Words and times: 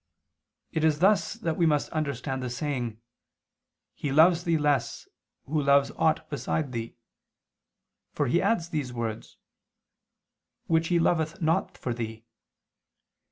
It 0.71 0.83
is 0.83 0.97
thus 0.97 1.35
that 1.35 1.57
we 1.57 1.67
must 1.67 1.87
understand 1.91 2.41
the 2.41 2.49
saying: 2.49 2.99
"He 3.93 4.11
loves 4.11 4.45
Thee 4.45 4.57
less, 4.57 5.07
who 5.45 5.61
loves 5.61 5.91
aught 5.91 6.27
beside 6.27 6.71
Thee," 6.71 6.95
for 8.11 8.25
he 8.25 8.41
adds 8.41 8.69
these 8.69 8.91
words, 8.91 9.37
"which 10.65 10.87
he 10.87 10.97
loveth 10.97 11.39
not 11.39 11.77
for 11.77 11.93
Thee." 11.93 12.25